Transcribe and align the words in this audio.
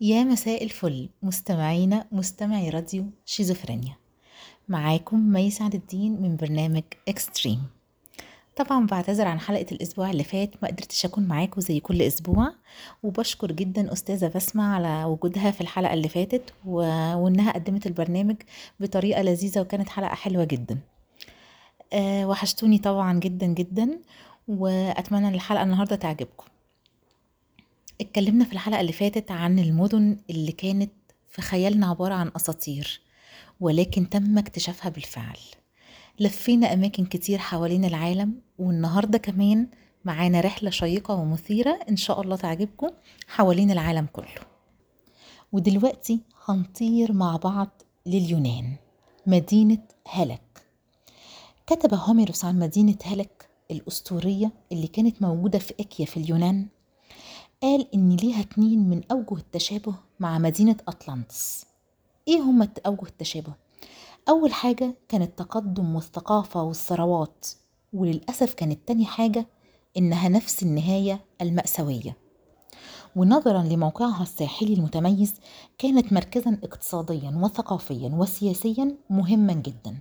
يا 0.00 0.24
مساء 0.24 0.64
الفل 0.64 1.08
مستمعينا 1.22 2.06
مستمعي 2.12 2.70
راديو 2.70 3.04
شيزوفرينيا. 3.26 3.96
معاكم 4.68 5.32
مي 5.32 5.50
سعد 5.50 5.74
الدين 5.74 6.22
من 6.22 6.36
برنامج 6.36 6.82
Extreme 7.08 7.62
طبعا 8.56 8.86
بعتذر 8.86 9.26
عن 9.28 9.40
حلقة 9.40 9.66
الأسبوع 9.72 10.10
اللي 10.10 10.24
فات 10.24 10.50
ما 10.62 10.68
قدرتش 10.68 11.04
أكون 11.04 11.24
معاكم 11.24 11.60
زي 11.60 11.80
كل 11.80 12.02
أسبوع 12.02 12.52
وبشكر 13.02 13.52
جدا 13.52 13.92
أستاذة 13.92 14.32
بسمة 14.34 14.74
على 14.74 15.04
وجودها 15.04 15.50
في 15.50 15.60
الحلقة 15.60 15.94
اللي 15.94 16.08
فاتت 16.08 16.52
و... 16.66 16.74
وإنها 17.14 17.52
قدمت 17.52 17.86
البرنامج 17.86 18.36
بطريقة 18.80 19.22
لذيذة 19.22 19.60
وكانت 19.60 19.88
حلقة 19.88 20.14
حلوة 20.14 20.44
جدا. 20.44 20.78
أه 21.92 22.28
وحشتوني 22.28 22.78
طبعا 22.78 23.18
جدا 23.18 23.46
جدا 23.46 23.98
وأتمنى 24.48 25.28
إن 25.28 25.34
الحلقة 25.34 25.62
النهاردة 25.62 25.96
تعجبكم. 25.96 26.46
اتكلمنا 28.00 28.44
في 28.44 28.52
الحلقة 28.52 28.80
اللي 28.80 28.92
فاتت 28.92 29.30
عن 29.30 29.58
المدن 29.58 30.16
اللي 30.30 30.52
كانت 30.52 30.92
في 31.28 31.42
خيالنا 31.42 31.86
عبارة 31.86 32.14
عن 32.14 32.30
أساطير 32.36 33.00
ولكن 33.60 34.08
تم 34.08 34.38
اكتشافها 34.38 34.88
بالفعل. 34.88 35.38
لفينا 36.20 36.72
أماكن 36.72 37.04
كتير 37.06 37.38
حوالين 37.38 37.84
العالم 37.84 38.34
والنهاردة 38.58 39.18
كمان 39.18 39.68
معانا 40.04 40.40
رحلة 40.40 40.70
شيقة 40.70 41.14
ومثيرة 41.14 41.78
إن 41.88 41.96
شاء 41.96 42.20
الله 42.20 42.36
تعجبكم 42.36 42.88
حوالين 43.28 43.70
العالم 43.70 44.06
كله. 44.12 44.40
ودلوقتي 45.52 46.20
هنطير 46.48 47.12
مع 47.12 47.36
بعض 47.36 47.82
لليونان 48.06 48.76
مدينة 49.26 49.78
هلك. 50.08 50.62
كتب 51.66 51.94
هوميروس 51.94 52.44
عن 52.44 52.58
مدينة 52.58 52.96
هلك 53.04 53.48
الأسطورية 53.70 54.52
اللي 54.72 54.86
كانت 54.86 55.22
موجودة 55.22 55.58
في 55.58 55.74
إكيا 55.80 56.06
في 56.06 56.16
اليونان 56.16 56.66
قال 57.62 57.94
إن 57.94 58.16
ليها 58.16 58.40
اتنين 58.40 58.88
من 58.90 59.00
أوجه 59.10 59.36
التشابه 59.36 59.94
مع 60.20 60.38
مدينة 60.38 60.76
أطلانتس. 60.88 61.66
إيه 62.28 62.40
هما 62.40 62.68
أوجه 62.86 63.02
التشابه؟ 63.02 63.52
أول 64.28 64.52
حاجة 64.52 64.94
كان 65.08 65.22
التقدم 65.22 65.94
والثقافة 65.94 66.62
والثروات 66.62 67.46
وللأسف 67.92 68.54
كانت 68.54 68.78
تاني 68.88 69.04
حاجة 69.04 69.46
إنها 69.96 70.28
نفس 70.28 70.62
النهاية 70.62 71.20
المأساوية. 71.42 72.16
ونظرا 73.16 73.62
لموقعها 73.62 74.22
الساحلي 74.22 74.74
المتميز 74.74 75.34
كانت 75.78 76.12
مركزا 76.12 76.58
اقتصاديا 76.64 77.30
وثقافيا 77.42 78.08
وسياسيا 78.08 78.96
مهما 79.10 79.52
جدا. 79.52 79.98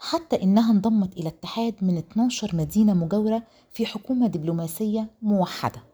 حتى 0.00 0.42
إنها 0.42 0.72
انضمت 0.72 1.16
إلى 1.16 1.28
اتحاد 1.28 1.74
من 1.82 1.98
12 1.98 2.56
مدينة 2.56 2.94
مجاورة 2.94 3.42
في 3.70 3.86
حكومة 3.86 4.26
دبلوماسية 4.26 5.10
موحدة. 5.22 5.91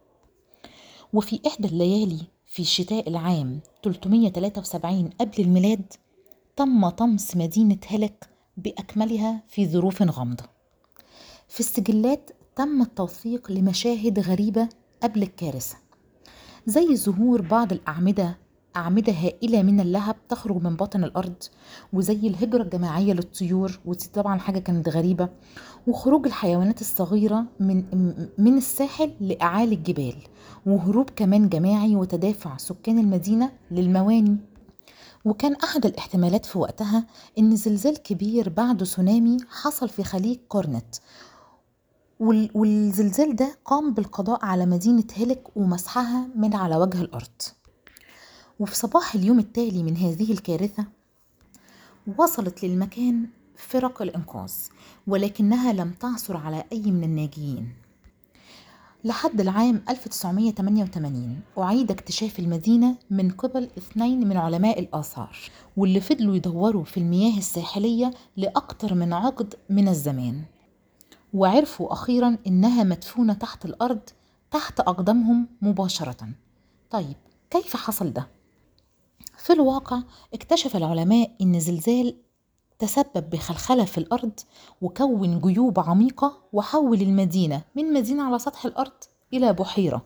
وفي 1.13 1.41
إحدى 1.47 1.69
الليالي 1.69 2.21
في 2.47 2.65
شتاء 2.65 3.09
العام 3.09 3.61
373 3.85 5.11
قبل 5.21 5.43
الميلاد 5.43 5.93
تم 6.57 6.89
طمس 6.89 7.37
مدينة 7.37 7.79
هلك 7.87 8.29
بأكملها 8.57 9.43
في 9.49 9.67
ظروف 9.67 10.03
غامضة. 10.03 10.45
في 11.49 11.61
السجلات 11.61 12.31
تم 12.57 12.83
التوثيق 12.83 13.53
لمشاهد 13.53 14.19
غريبة 14.21 14.69
قبل 15.03 15.23
الكارثة 15.23 15.77
زي 16.67 16.97
ظهور 16.97 17.43
بعض 17.43 17.73
الأعمدة 17.73 18.39
أعمدة 18.77 19.13
هائلة 19.13 19.63
من 19.63 19.81
اللهب 19.81 20.17
تخرج 20.29 20.63
من 20.63 20.77
باطن 20.77 21.05
الأرض 21.05 21.43
وزي 21.93 22.27
الهجرة 22.29 22.63
الجماعية 22.63 23.13
للطيور 23.13 23.79
ودي 23.85 24.09
طبعا 24.15 24.39
حاجة 24.39 24.59
كانت 24.59 24.89
غريبة 24.89 25.29
وخروج 25.87 26.27
الحيوانات 26.27 26.81
الصغيرة 26.81 27.45
من 27.61 27.85
من 28.39 28.57
الساحل 28.57 29.13
لأعالي 29.21 29.75
الجبال 29.75 30.15
وهروب 30.67 31.11
كمان 31.11 31.49
جماعي 31.49 31.97
وتدافع 31.97 32.57
سكان 32.57 32.99
المدينة 32.99 33.53
للمواني. 33.71 34.37
وكان 35.25 35.55
أحد 35.55 35.87
الاحتمالات 35.87 36.47
في 36.47 36.59
وقتها 36.59 37.07
إن 37.39 37.57
زلزال 37.57 38.03
كبير 38.03 38.49
بعد 38.49 38.77
تسونامي 38.77 39.37
حصل 39.51 39.89
في 39.89 40.05
خليج 40.05 40.39
كورنت. 40.49 40.97
والزلزال 42.55 43.37
ده 43.37 43.59
قام 43.65 43.95
بالقضاء 43.95 44.45
على 44.45 44.67
مدينة 44.67 45.05
هلك 45.17 45.57
ومسحها 45.57 46.29
من 46.35 46.55
على 46.55 46.77
وجه 46.77 47.01
الأرض. 47.01 47.43
وفي 48.61 48.77
صباح 48.77 49.15
اليوم 49.15 49.39
التالي 49.39 49.83
من 49.83 49.97
هذه 49.97 50.33
الكارثة 50.33 50.85
وصلت 52.19 52.65
للمكان 52.65 53.27
فرق 53.57 54.03
الإنقاذ 54.03 54.53
ولكنها 55.07 55.73
لم 55.73 55.91
تعثر 55.91 56.37
على 56.37 56.65
أي 56.73 56.91
من 56.91 57.05
الناجين 57.05 57.73
لحد 59.05 59.41
العام 59.41 59.83
1988 59.89 61.41
أعيد 61.59 61.91
اكتشاف 61.91 62.39
المدينة 62.39 62.97
من 63.11 63.31
قبل 63.31 63.69
اثنين 63.79 64.29
من 64.29 64.37
علماء 64.37 64.81
الآثار 64.81 65.37
واللي 65.77 66.01
فضلوا 66.01 66.37
يدوروا 66.37 66.85
في 66.85 66.97
المياه 66.97 67.39
الساحلية 67.39 68.11
لأكثر 68.37 68.95
من 68.95 69.13
عقد 69.13 69.55
من 69.71 69.89
الزمان. 69.89 70.43
وعرفوا 71.35 71.93
أخيرا 71.93 72.37
إنها 72.47 72.85
مدفونة 72.85 73.33
تحت 73.33 73.65
الأرض 73.65 74.01
تحت 74.51 74.81
أقدامهم 74.81 75.47
مباشرة. 75.63 76.29
طيب 76.91 77.17
كيف 77.51 77.77
حصل 77.77 78.13
ده؟ 78.13 78.29
في 79.37 79.53
الواقع 79.53 80.03
اكتشف 80.35 80.77
العلماء 80.77 81.31
إن 81.41 81.61
زلزال 81.61 82.17
تسبب 82.79 83.31
بخلخلة 83.31 83.85
في 83.85 83.99
الأرض 83.99 84.41
وكون 84.83 85.41
جيوب 85.41 85.81
عميقة 85.81 86.37
وحول 86.53 87.01
المدينة 87.03 87.63
من 87.75 87.93
مدينة 87.93 88.23
على 88.23 88.39
سطح 88.39 88.65
الأرض 88.65 88.93
إلى 89.33 89.53
بحيرة. 89.53 90.05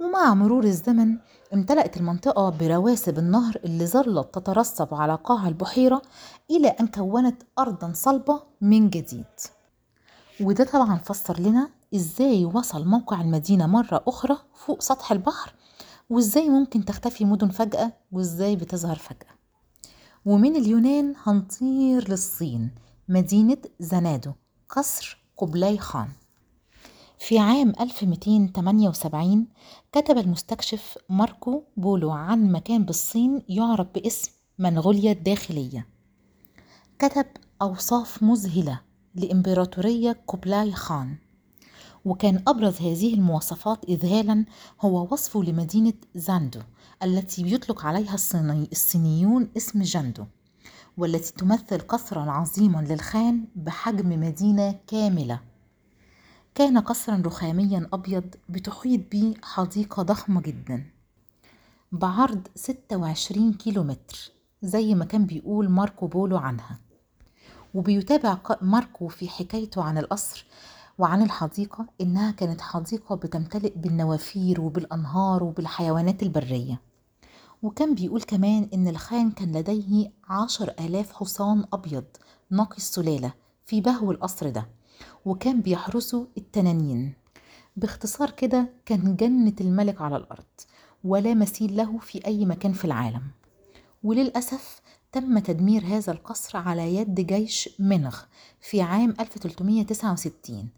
ومع 0.00 0.34
مرور 0.34 0.64
الزمن 0.64 1.18
امتلأت 1.54 1.96
المنطقة 1.96 2.50
برواسب 2.50 3.18
النهر 3.18 3.56
اللي 3.64 3.86
ظلت 3.86 4.34
تترسب 4.34 4.94
على 4.94 5.18
قاع 5.24 5.48
البحيرة 5.48 6.02
إلى 6.50 6.68
أن 6.68 6.86
كونت 6.86 7.42
أرضا 7.58 7.92
صلبة 7.94 8.42
من 8.60 8.90
جديد. 8.90 9.24
وده 10.40 10.64
طبعا 10.64 10.98
فسر 10.98 11.40
لنا 11.40 11.68
إزاي 11.94 12.44
وصل 12.44 12.84
موقع 12.88 13.20
المدينة 13.20 13.66
مرة 13.66 14.04
أخرى 14.08 14.36
فوق 14.54 14.82
سطح 14.82 15.12
البحر 15.12 15.54
وإزاي 16.10 16.48
ممكن 16.48 16.84
تختفي 16.84 17.24
مدن 17.24 17.48
فجأة 17.48 17.92
وإزاي 18.12 18.56
بتظهر 18.56 18.96
فجأة؟ 18.96 19.34
ومن 20.24 20.56
اليونان 20.56 21.14
هنطير 21.22 22.10
للصين 22.10 22.70
مدينة 23.08 23.56
زنادو 23.80 24.32
قصر 24.68 25.18
قبلاي 25.36 25.78
خان. 25.78 26.08
في 27.18 27.38
عام 27.38 27.72
1278 27.80 29.46
كتب 29.92 30.18
المستكشف 30.18 30.98
ماركو 31.08 31.62
بولو 31.76 32.10
عن 32.10 32.52
مكان 32.52 32.84
بالصين 32.84 33.42
يعرف 33.48 33.86
باسم 33.94 34.32
منغوليا 34.58 35.12
الداخلية. 35.12 35.86
كتب 36.98 37.26
أوصاف 37.62 38.22
مذهلة 38.22 38.80
لإمبراطورية 39.14 40.22
قبلاي 40.26 40.72
خان. 40.72 41.16
وكان 42.04 42.42
أبرز 42.48 42.76
هذه 42.80 43.14
المواصفات 43.14 43.84
إذهالا 43.84 44.44
هو 44.80 45.08
وصفه 45.12 45.42
لمدينة 45.42 45.92
زاندو 46.14 46.60
التي 47.02 47.42
بيطلق 47.42 47.86
عليها 47.86 48.14
الصيني 48.14 48.68
الصينيون 48.72 49.48
اسم 49.56 49.82
جندو 49.82 50.24
والتي 50.96 51.32
تمثل 51.32 51.78
قصرا 51.78 52.30
عظيما 52.30 52.78
للخان 52.78 53.44
بحجم 53.56 54.20
مدينة 54.20 54.78
كاملة. 54.86 55.40
كان 56.54 56.78
قصرا 56.78 57.22
رخاميا 57.26 57.88
أبيض 57.92 58.34
بتحيط 58.48 59.00
به 59.12 59.34
حديقة 59.42 60.02
ضخمة 60.02 60.40
جدا 60.40 60.86
بعرض 61.92 62.46
26 62.54 63.52
كيلومتر 63.52 64.30
زي 64.62 64.94
ما 64.94 65.04
كان 65.04 65.26
بيقول 65.26 65.68
ماركو 65.68 66.06
بولو 66.06 66.36
عنها. 66.36 66.78
وبيتابع 67.74 68.38
ماركو 68.62 69.08
في 69.08 69.28
حكايته 69.28 69.82
عن 69.82 69.98
القصر 69.98 70.46
وعن 70.98 71.22
الحديقة 71.22 71.86
إنها 72.00 72.30
كانت 72.30 72.60
حديقة 72.60 73.14
بتمتلئ 73.14 73.72
بالنوافير 73.76 74.60
وبالأنهار 74.60 75.44
وبالحيوانات 75.44 76.22
البرية. 76.22 76.80
وكان 77.62 77.94
بيقول 77.94 78.22
كمان 78.22 78.68
إن 78.74 78.88
الخان 78.88 79.30
كان 79.30 79.56
لديه 79.56 80.12
عشر 80.28 80.74
آلاف 80.80 81.12
حصان 81.12 81.64
أبيض 81.72 82.04
نقي 82.50 82.76
السلالة 82.76 83.32
في 83.66 83.80
بهو 83.80 84.10
القصر 84.10 84.48
ده 84.50 84.66
وكان 85.24 85.60
بيحرسوا 85.60 86.26
التنانين. 86.38 87.12
باختصار 87.76 88.30
كده 88.30 88.68
كان 88.86 89.16
جنة 89.16 89.54
الملك 89.60 90.00
على 90.00 90.16
الأرض 90.16 90.44
ولا 91.04 91.34
مثيل 91.34 91.76
له 91.76 91.98
في 91.98 92.26
أي 92.26 92.46
مكان 92.46 92.72
في 92.72 92.84
العالم. 92.84 93.22
وللأسف 94.02 94.80
تم 95.12 95.38
تدمير 95.38 95.84
هذا 95.86 96.12
القصر 96.12 96.58
على 96.58 96.94
يد 96.96 97.14
جيش 97.20 97.68
منغ 97.78 98.16
في 98.60 98.82
عام 98.82 99.14
1369 99.20 100.68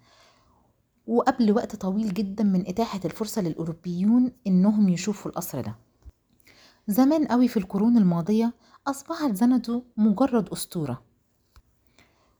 وقبل 1.06 1.52
وقت 1.52 1.76
طويل 1.76 2.14
جدا 2.14 2.44
من 2.44 2.68
إتاحة 2.68 3.00
الفرصة 3.04 3.42
للأوروبيون 3.42 4.32
إنهم 4.46 4.88
يشوفوا 4.88 5.30
القصر 5.30 5.60
ده. 5.60 5.76
زمان 6.88 7.26
قوي 7.26 7.48
في 7.48 7.56
القرون 7.56 7.96
الماضية 7.96 8.54
أصبحت 8.86 9.34
زندو 9.34 9.82
مجرد 9.96 10.48
أسطورة. 10.48 11.02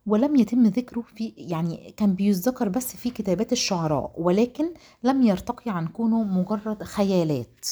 ولم 0.06 0.36
يتم 0.36 0.66
ذكره 0.66 1.00
في 1.00 1.34
يعني 1.36 1.94
كان 1.96 2.14
بيذكر 2.14 2.68
بس 2.68 2.96
في 2.96 3.10
كتابات 3.10 3.52
الشعراء 3.52 4.12
ولكن 4.16 4.74
لم 5.02 5.22
يرتقي 5.22 5.70
عن 5.70 5.86
كونه 5.88 6.22
مجرد 6.22 6.82
خيالات. 6.82 7.66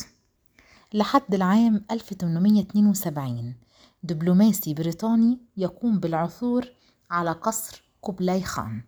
لحد 0.94 1.34
العام 1.34 1.84
1872 1.90 3.54
دبلوماسي 4.02 4.74
بريطاني 4.74 5.38
يقوم 5.56 5.98
بالعثور 5.98 6.66
على 7.10 7.32
قصر 7.32 7.82
قبلاي 8.02 8.42
خان. 8.42 8.82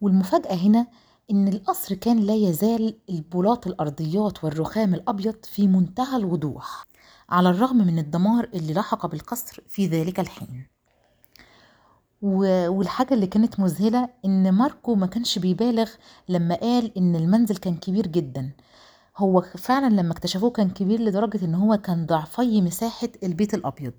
والمفاجأة 0.00 0.54
هنا 0.54 0.86
إن 1.30 1.48
القصر 1.48 1.94
كان 1.94 2.18
لا 2.20 2.34
يزال 2.34 2.98
البلاط 3.10 3.66
الأرضيات 3.66 4.44
والرخام 4.44 4.94
الأبيض 4.94 5.44
في 5.44 5.68
منتهى 5.68 6.16
الوضوح 6.16 6.84
على 7.30 7.50
الرغم 7.50 7.76
من 7.76 7.98
الدمار 7.98 8.48
اللي 8.54 8.74
لحق 8.74 9.06
بالقصر 9.06 9.62
في 9.68 9.86
ذلك 9.86 10.20
الحين. 10.20 10.66
والحاجة 12.22 13.14
اللي 13.14 13.26
كانت 13.26 13.60
مذهلة 13.60 14.08
إن 14.24 14.52
ماركو 14.52 14.94
ما 14.94 15.06
كانش 15.06 15.38
بيبالغ 15.38 15.90
لما 16.28 16.54
قال 16.54 16.98
إن 16.98 17.16
المنزل 17.16 17.56
كان 17.56 17.76
كبير 17.76 18.06
جدا. 18.06 18.52
هو 19.16 19.40
فعلا 19.40 19.94
لما 19.94 20.12
اكتشفوه 20.12 20.50
كان 20.50 20.70
كبير 20.70 21.00
لدرجة 21.00 21.44
إن 21.44 21.54
هو 21.54 21.76
كان 21.76 22.06
ضعفي 22.06 22.62
مساحة 22.62 23.08
البيت 23.22 23.54
الأبيض. 23.54 23.94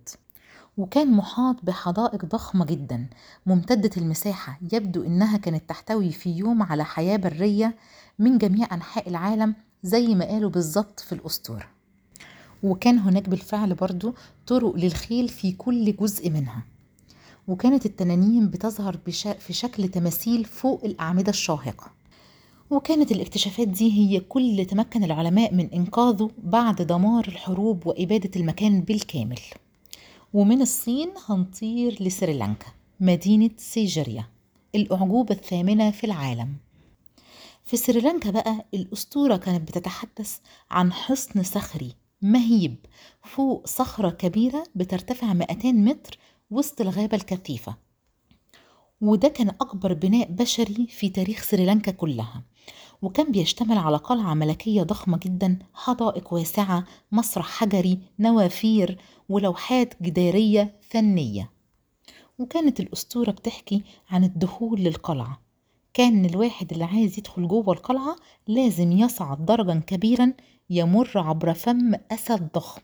وكان 0.78 1.12
محاط 1.12 1.56
بحدائق 1.64 2.26
ضخمة 2.26 2.66
جدا 2.66 3.08
ممتدة 3.46 3.90
المساحة 3.98 4.60
يبدو 4.72 5.04
إنها 5.04 5.38
كانت 5.38 5.70
تحتوي 5.70 6.12
في 6.12 6.30
يوم 6.30 6.64
على 6.64 6.86
حياة 6.86 7.18
برية 7.18 7.76
من 8.20 8.38
جميع 8.38 8.68
أنحاء 8.74 9.10
العالم 9.10 9.56
زي 9.84 10.16
ما 10.16 10.26
قالوا 10.26 10.50
بالظبط 10.50 11.00
في 11.00 11.14
الأسطورة. 11.14 11.66
وكان 12.64 13.00
هناك 13.00 13.30
بالفعل 13.30 13.74
برضو 13.74 14.14
طرق 14.48 14.76
للخيل 14.76 15.30
في 15.30 15.52
كل 15.52 15.96
جزء 15.96 16.30
منها. 16.30 16.64
وكانت 17.48 17.86
التنانين 17.86 18.50
بتظهر. 18.50 18.98
في 19.40 19.54
شكل 19.54 19.88
تماثيل 19.88 20.46
فوق 20.46 20.82
الأعمدة 20.86 21.30
الشاهقة. 21.30 21.92
وكانت 22.70 23.12
الاكتشافات 23.12 23.68
دي 23.68 23.92
هي 23.92 24.20
كل 24.20 24.66
تمكن 24.70 25.04
العلماء 25.04 25.54
من 25.54 25.70
إنقاذه 25.74 26.32
بعد 26.44 26.82
دمار 26.82 27.28
الحروب 27.28 27.88
وإبادة 27.88 28.32
المكان 28.36 28.82
بالكامل. 28.82 29.40
ومن 30.34 30.62
الصين 30.62 31.10
هنطير 31.30 32.04
لسريلانكا 32.04 32.68
مدينة 33.00 33.50
سيجريا 33.58 34.26
الأعجوبة 34.76 35.36
الثامنة 35.36 35.92
في 35.92 36.04
العالم. 36.04 36.56
في 37.66 37.78
سريلانكا 37.78 38.32
بقى 38.32 38.66
الأسطورة 38.74 39.38
كانت 39.38 39.68
بتتحدث 39.68 40.38
عن 40.72 40.94
حصن 40.94 41.44
صخري 41.44 41.96
مهيب 42.22 42.76
فوق 43.24 43.68
صخرة 43.68 44.10
كبيرة 44.10 44.64
بترتفع 44.76 45.34
200 45.34 45.72
متر 45.72 46.18
وسط 46.52 46.82
الغابة 46.82 47.18
الكثيفة. 47.18 47.76
وده 49.02 49.28
كان 49.28 49.50
أكبر 49.50 49.94
بناء 49.94 50.32
بشري 50.32 50.88
في 50.88 51.10
تاريخ 51.10 51.44
سريلانكا 51.44 51.92
كلها. 51.92 52.44
وكان 53.02 53.32
بيشتمل 53.32 53.78
على 53.78 53.98
قلعة 53.98 54.34
ملكية 54.34 54.84
ضخمة 54.84 55.18
جدا 55.18 55.60
حدائق 55.74 56.34
واسعة 56.34 56.84
مسرح 57.12 57.46
حجري 57.48 58.00
نوافير 58.20 58.98
ولوحات 59.30 60.04
جدارية 60.04 60.76
فنية. 60.90 61.52
وكانت 62.40 62.80
الأسطورة 62.80 63.32
بتحكي 63.32 63.84
عن 64.10 64.24
الدخول 64.24 64.82
للقلعة. 64.82 65.42
كان 65.94 66.26
الواحد 66.26 66.72
اللي 66.72 66.84
عايز 66.84 67.18
يدخل 67.20 67.48
جوه 67.48 67.74
القلعة 67.74 68.16
لازم 68.48 68.92
يصعد 68.92 69.46
درجا 69.46 69.82
كبيرا 69.88 70.34
يمر 70.70 71.12
عبر 71.16 71.54
فم 71.54 71.94
أسد 72.12 72.50
ضخم. 72.56 72.82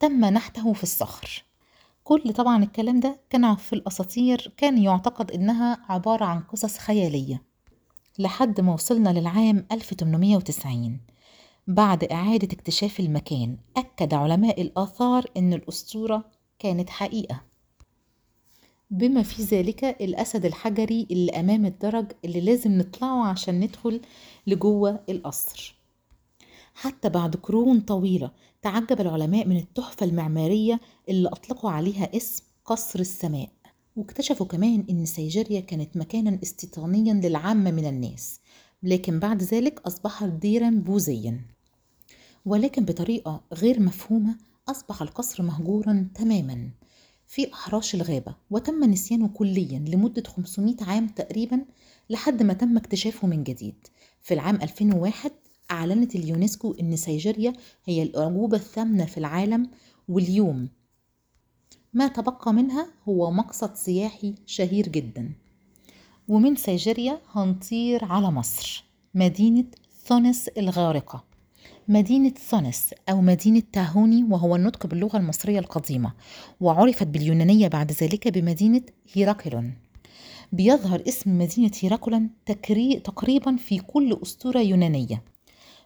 تم 0.00 0.24
نحته 0.24 0.72
في 0.72 0.82
الصخر. 0.82 1.44
كل 2.04 2.32
طبعا 2.32 2.64
الكلام 2.64 3.00
ده 3.00 3.20
كان 3.30 3.56
في 3.56 3.72
الأساطير 3.72 4.52
كان 4.56 4.82
يعتقد 4.82 5.30
إنها 5.30 5.78
عبارة 5.88 6.24
عن 6.24 6.40
قصص 6.40 6.78
خيالية. 6.78 7.51
لحد 8.18 8.60
ما 8.60 8.74
وصلنا 8.74 9.10
للعام 9.10 9.66
1890 9.72 11.00
بعد 11.66 12.04
إعادة 12.04 12.48
اكتشاف 12.52 13.00
المكان 13.00 13.56
أكد 13.76 14.14
علماء 14.14 14.62
الآثار 14.62 15.26
إن 15.36 15.52
الأسطورة 15.52 16.24
كانت 16.58 16.90
حقيقة. 16.90 17.42
بما 18.90 19.22
في 19.22 19.42
ذلك 19.42 19.84
الأسد 19.84 20.44
الحجري 20.44 21.06
اللي 21.10 21.32
أمام 21.32 21.66
الدرج 21.66 22.12
اللي 22.24 22.40
لازم 22.40 22.78
نطلعه 22.78 23.26
عشان 23.26 23.60
ندخل 23.60 24.00
لجوه 24.46 25.00
القصر. 25.08 25.74
حتى 26.74 27.08
بعد 27.08 27.36
قرون 27.36 27.80
طويلة 27.80 28.30
تعجب 28.62 29.00
العلماء 29.00 29.48
من 29.48 29.56
التحفة 29.56 30.06
المعمارية 30.06 30.80
اللي 31.08 31.28
أطلقوا 31.28 31.70
عليها 31.70 32.16
اسم 32.16 32.44
قصر 32.64 33.00
السماء. 33.00 33.48
واكتشفوا 33.96 34.46
كمان 34.46 34.84
إن 34.90 35.06
سيجيريا 35.06 35.60
كانت 35.60 35.96
مكانا 35.96 36.38
استيطانيا 36.42 37.14
للعامة 37.14 37.70
من 37.70 37.86
الناس 37.86 38.40
لكن 38.82 39.18
بعد 39.18 39.42
ذلك 39.42 39.80
أصبحت 39.86 40.28
ديرا 40.28 40.70
بوذيا. 40.70 41.40
ولكن 42.44 42.84
بطريقة 42.84 43.44
غير 43.52 43.80
مفهومة 43.80 44.36
أصبح 44.68 45.02
القصر 45.02 45.42
مهجورا 45.42 46.08
تماما 46.14 46.70
في 47.26 47.52
أحراش 47.52 47.94
الغابة 47.94 48.34
وتم 48.50 48.84
نسيانه 48.84 49.28
كليا 49.28 49.78
لمدة 49.78 50.22
500 50.26 50.76
عام 50.80 51.06
تقريبا 51.08 51.64
لحد 52.10 52.42
ما 52.42 52.52
تم 52.52 52.76
اكتشافه 52.76 53.28
من 53.28 53.44
جديد. 53.44 53.74
في 54.22 54.34
العام 54.34 54.56
2001 54.56 55.30
أعلنت 55.70 56.14
اليونسكو 56.14 56.74
إن 56.80 56.96
سيجيريا 56.96 57.52
هي 57.84 58.02
الأعجوبة 58.02 58.56
الثامنة 58.56 59.04
في 59.04 59.18
العالم 59.18 59.70
واليوم 60.08 60.68
ما 61.94 62.08
تبقى 62.08 62.52
منها 62.52 62.86
هو 63.08 63.30
مقصد 63.30 63.74
سياحي 63.74 64.34
شهير 64.46 64.88
جدا. 64.88 65.32
ومن 66.28 66.56
سيجيريا 66.56 67.20
هنطير 67.32 68.04
على 68.04 68.30
مصر 68.30 68.84
مدينة 69.14 69.64
ثونس 70.04 70.48
الغارقة. 70.48 71.24
مدينة 71.88 72.30
ثونس 72.30 72.94
أو 73.08 73.20
مدينة 73.20 73.62
تاهوني 73.72 74.24
وهو 74.24 74.56
النطق 74.56 74.86
باللغة 74.86 75.16
المصرية 75.16 75.58
القديمة 75.58 76.12
وعرفت 76.60 77.06
باليونانية 77.06 77.68
بعد 77.68 77.92
ذلك 77.92 78.28
بمدينة 78.28 78.82
هيراكلون. 79.12 79.74
بيظهر 80.52 81.02
اسم 81.08 81.38
مدينة 81.38 81.70
هيراكلون 81.80 82.30
تقريبا 83.04 83.56
في 83.56 83.78
كل 83.78 84.18
أسطورة 84.22 84.58
يونانية. 84.58 85.22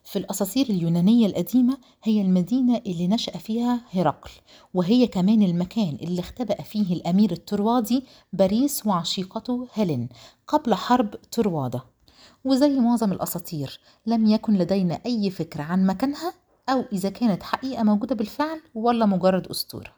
في 0.06 0.18
الأساطير 0.18 0.66
اليونانية 0.66 1.26
القديمة 1.26 1.78
هي 2.02 2.22
المدينة 2.22 2.82
اللي 2.86 3.08
نشأ 3.08 3.38
فيها 3.38 3.80
هرقل 3.90 4.30
وهي 4.74 5.06
كمان 5.06 5.42
المكان 5.42 5.98
اللي 6.02 6.20
اختبأ 6.20 6.62
فيه 6.62 6.94
الأمير 6.94 7.32
التروادي 7.32 8.04
باريس 8.32 8.86
وعشيقته 8.86 9.68
هيلين 9.74 10.08
قبل 10.46 10.74
حرب 10.74 11.10
تروادة. 11.30 11.84
وزي 12.44 12.80
معظم 12.80 13.12
الأساطير 13.12 13.80
لم 14.06 14.26
يكن 14.26 14.54
لدينا 14.54 15.00
أي 15.06 15.30
فكرة 15.30 15.62
عن 15.62 15.86
مكانها 15.86 16.32
أو 16.68 16.84
إذا 16.92 17.10
كانت 17.10 17.42
حقيقة 17.42 17.82
موجودة 17.82 18.14
بالفعل 18.14 18.60
ولا 18.74 19.06
مجرد 19.06 19.46
أسطورة. 19.46 19.92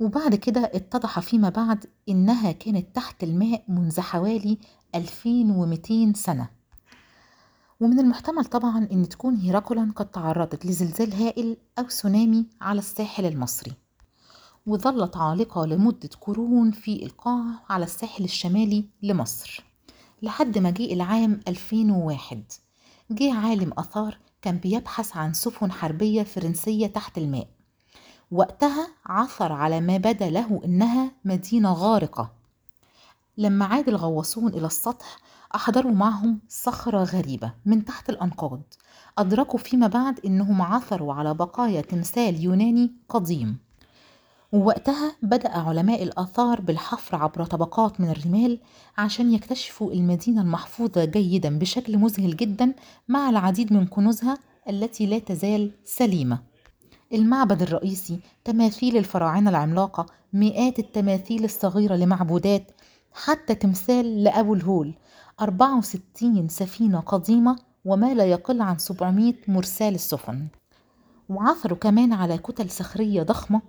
وبعد 0.00 0.34
كده 0.34 0.70
اتضح 0.74 1.20
فيما 1.20 1.48
بعد 1.48 1.86
إنها 2.08 2.52
كانت 2.52 2.96
تحت 2.96 3.22
الماء 3.22 3.64
منذ 3.68 4.00
حوالي 4.00 4.58
2200 4.94 6.12
سنة. 6.16 6.61
ومن 7.82 8.00
المحتمل 8.00 8.44
طبعا 8.44 8.88
إن 8.92 9.08
تكون 9.08 9.36
هيراكلون 9.36 9.90
قد 9.90 10.10
تعرضت 10.10 10.66
لزلزال 10.66 11.12
هائل 11.12 11.56
أو 11.78 11.84
تسونامي 11.84 12.46
على 12.60 12.78
الساحل 12.78 13.26
المصري. 13.26 13.72
وظلت 14.66 15.16
عالقة 15.16 15.66
لمدة 15.66 16.10
قرون 16.20 16.70
في 16.70 17.04
إلقاع 17.06 17.44
على 17.68 17.84
الساحل 17.84 18.24
الشمالي 18.24 18.84
لمصر. 19.02 19.64
لحد 20.22 20.58
ما 20.58 20.70
جه 20.70 20.92
العام 20.92 21.40
2001 21.48 22.42
جه 23.10 23.34
عالم 23.34 23.72
آثار 23.78 24.18
كان 24.42 24.56
بيبحث 24.56 25.16
عن 25.16 25.32
سفن 25.32 25.72
حربية 25.72 26.22
فرنسية 26.22 26.86
تحت 26.86 27.18
الماء. 27.18 27.48
وقتها 28.30 28.88
عثر 29.06 29.52
على 29.52 29.80
ما 29.80 29.96
بدا 29.96 30.30
له 30.30 30.60
إنها 30.64 31.12
مدينة 31.24 31.72
غارقة. 31.72 32.32
لما 33.38 33.64
عاد 33.64 33.88
الغواصون 33.88 34.54
إلى 34.54 34.66
السطح 34.66 35.18
أحضروا 35.54 35.92
معهم 35.92 36.38
صخرة 36.48 37.02
غريبة 37.04 37.52
من 37.66 37.84
تحت 37.84 38.10
الأنقاض. 38.10 38.60
أدركوا 39.18 39.58
فيما 39.58 39.86
بعد 39.86 40.20
إنهم 40.24 40.62
عثروا 40.62 41.14
على 41.14 41.34
بقايا 41.34 41.80
تمثال 41.80 42.44
يوناني 42.44 42.92
قديم. 43.08 43.58
ووقتها 44.52 45.16
بدأ 45.22 45.58
علماء 45.58 46.02
الآثار 46.02 46.60
بالحفر 46.60 47.16
عبر 47.16 47.44
طبقات 47.44 48.00
من 48.00 48.10
الرمال 48.10 48.58
عشان 48.98 49.32
يكتشفوا 49.34 49.92
المدينة 49.92 50.40
المحفوظة 50.42 51.04
جيدا 51.04 51.58
بشكل 51.58 51.98
مذهل 51.98 52.36
جدا 52.36 52.74
مع 53.08 53.30
العديد 53.30 53.72
من 53.72 53.86
كنوزها 53.86 54.38
التي 54.68 55.06
لا 55.06 55.18
تزال 55.18 55.70
سليمة. 55.84 56.38
المعبد 57.12 57.62
الرئيسي 57.62 58.20
تماثيل 58.44 58.96
الفراعنة 58.96 59.50
العملاقة 59.50 60.06
مئات 60.32 60.78
التماثيل 60.78 61.44
الصغيرة 61.44 61.94
لمعبودات 61.94 62.70
حتى 63.14 63.54
تمثال 63.54 64.24
لأبو 64.24 64.54
الهول. 64.54 64.94
64 65.40 66.48
سفينة 66.48 67.00
قديمة 67.00 67.56
وما 67.84 68.14
لا 68.14 68.24
يقل 68.24 68.62
عن 68.62 68.78
700 68.78 69.34
مرسال 69.48 69.94
السفن. 69.94 70.48
وعثروا 71.28 71.78
كمان 71.78 72.12
على 72.12 72.38
كتل 72.38 72.70
صخرية 72.70 73.22
ضخمة 73.22 73.62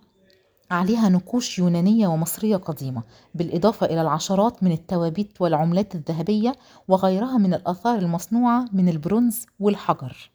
عليها 0.71 1.09
نقوش 1.09 1.59
يونانية 1.59 2.07
ومصرية 2.07 2.57
قديمة 2.57 3.03
بالإضافة 3.35 3.85
إلى 3.85 4.01
العشرات 4.01 4.63
من 4.63 4.71
التوابيت 4.71 5.41
والعملات 5.41 5.95
الذهبية 5.95 6.55
وغيرها 6.87 7.37
من 7.37 7.53
الآثار 7.53 7.99
المصنوعة 7.99 8.65
من 8.73 8.89
البرونز 8.89 9.45
والحجر. 9.59 10.32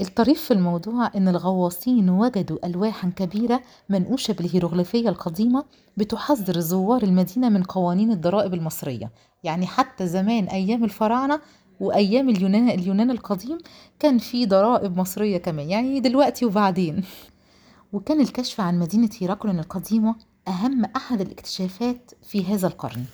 الطريف 0.00 0.42
في 0.42 0.50
الموضوع 0.50 1.10
إن 1.16 1.28
الغواصين 1.28 2.10
وجدوا 2.10 2.66
ألواحا 2.66 3.08
كبيرة 3.16 3.62
منقوشة 3.88 4.34
بالهيروغليفية 4.34 5.08
القديمة 5.08 5.64
بتحذر 5.96 6.60
زوار 6.60 7.02
المدينة 7.02 7.48
من 7.48 7.62
قوانين 7.62 8.10
الضرائب 8.10 8.54
المصرية. 8.54 9.10
يعني 9.44 9.66
حتى 9.66 10.06
زمان 10.06 10.44
أيام 10.44 10.84
الفراعنة 10.84 11.40
وأيام 11.80 12.28
اليونان, 12.28 12.68
اليونان 12.68 13.10
القديم 13.10 13.58
كان 13.98 14.18
في 14.18 14.46
ضرائب 14.46 14.96
مصرية 14.96 15.38
كمان 15.38 15.70
يعني 15.70 16.00
دلوقتي 16.00 16.44
وبعدين. 16.44 17.04
وكان 17.92 18.20
الكشف 18.20 18.60
عن 18.60 18.78
مدينة 18.78 19.10
هيراكلون 19.20 19.58
القديمة 19.58 20.14
أهم 20.48 20.84
أحد 20.84 21.20
الاكتشافات 21.20 22.10
في 22.22 22.44
هذا 22.44 22.66
القرن. 22.66 23.04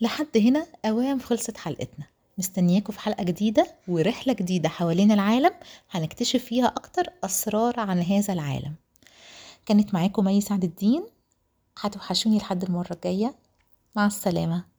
لحد 0.00 0.36
هنا 0.36 0.66
أوام 0.84 1.18
خلصت 1.18 1.56
حلقتنا. 1.56 2.11
مستنياكم 2.38 2.92
في 2.92 3.00
حلقة 3.00 3.24
جديدة 3.24 3.66
ورحلة 3.88 4.32
جديدة 4.34 4.68
حوالين 4.68 5.12
العالم 5.12 5.50
هنكتشف 5.90 6.44
فيها 6.44 6.66
أكتر 6.66 7.06
أسرار 7.24 7.80
عن 7.80 8.02
هذا 8.02 8.32
العالم. 8.32 8.74
كانت 9.66 9.94
معاكم 9.94 10.24
مي 10.24 10.40
سعد 10.40 10.64
الدين. 10.64 11.06
هتوحشوني 11.80 12.38
لحد 12.38 12.62
المرة 12.62 12.92
الجاية. 12.92 13.34
مع 13.96 14.06
السلامة. 14.06 14.71